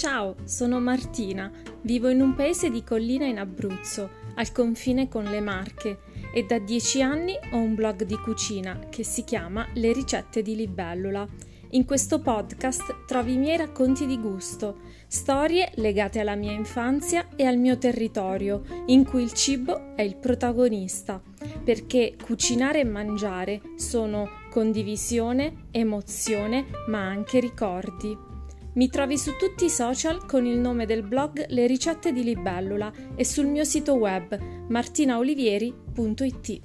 Ciao, 0.00 0.34
sono 0.44 0.80
Martina, 0.80 1.52
vivo 1.82 2.08
in 2.08 2.22
un 2.22 2.34
paese 2.34 2.70
di 2.70 2.82
collina 2.82 3.26
in 3.26 3.38
Abruzzo, 3.38 4.08
al 4.36 4.50
confine 4.50 5.08
con 5.08 5.24
le 5.24 5.42
Marche, 5.42 5.98
e 6.32 6.44
da 6.44 6.58
dieci 6.58 7.02
anni 7.02 7.34
ho 7.52 7.58
un 7.58 7.74
blog 7.74 8.04
di 8.04 8.16
cucina 8.16 8.78
che 8.88 9.04
si 9.04 9.24
chiama 9.24 9.68
Le 9.74 9.92
ricette 9.92 10.40
di 10.40 10.56
Libellula. 10.56 11.28
In 11.72 11.84
questo 11.84 12.18
podcast 12.18 13.04
trovi 13.04 13.34
i 13.34 13.36
miei 13.36 13.58
racconti 13.58 14.06
di 14.06 14.18
gusto, 14.18 14.78
storie 15.06 15.70
legate 15.74 16.18
alla 16.18 16.34
mia 16.34 16.52
infanzia 16.52 17.28
e 17.36 17.44
al 17.44 17.58
mio 17.58 17.76
territorio, 17.76 18.62
in 18.86 19.04
cui 19.04 19.22
il 19.22 19.34
cibo 19.34 19.94
è 19.96 20.00
il 20.00 20.16
protagonista, 20.16 21.20
perché 21.62 22.16
cucinare 22.24 22.80
e 22.80 22.84
mangiare 22.84 23.60
sono 23.76 24.30
condivisione, 24.50 25.66
emozione, 25.70 26.64
ma 26.86 27.06
anche 27.06 27.38
ricordi. 27.38 28.29
Mi 28.74 28.88
trovi 28.88 29.18
su 29.18 29.32
tutti 29.36 29.64
i 29.64 29.70
social 29.70 30.24
con 30.26 30.46
il 30.46 30.58
nome 30.58 30.86
del 30.86 31.02
blog 31.02 31.46
Le 31.48 31.66
ricette 31.66 32.12
di 32.12 32.22
Libellula 32.22 32.92
e 33.16 33.24
sul 33.24 33.46
mio 33.46 33.64
sito 33.64 33.94
web 33.94 34.38
martinaolivieri.it. 34.68 36.60